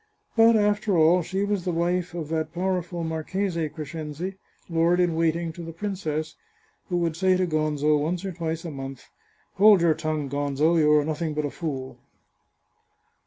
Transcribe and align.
But, 0.35 0.55
after 0.55 0.97
all, 0.97 1.21
she 1.21 1.43
was 1.43 1.63
the 1.63 1.71
wife 1.71 2.15
of 2.15 2.29
that 2.29 2.51
powerful 2.55 3.03
Marchese 3.03 3.69
Crescenzi, 3.69 4.33
lord 4.67 4.99
in 4.99 5.13
waiting 5.15 5.53
to 5.53 5.61
the 5.63 5.71
prin 5.73 5.95
cess, 5.95 6.33
who 6.89 6.97
would 6.97 7.15
say 7.15 7.37
to 7.37 7.45
Gonzo 7.45 7.99
once 8.01 8.25
or 8.25 8.31
twice 8.31 8.65
a 8.65 8.71
month," 8.71 9.03
Hold 9.57 9.81
your 9.81 9.93
tongue, 9.93 10.27
Gonzo, 10.27 10.75
you 10.79 10.91
are 10.93 11.05
nothing 11.05 11.35
but 11.35 11.45
a 11.45 11.51
fool." 11.51 11.99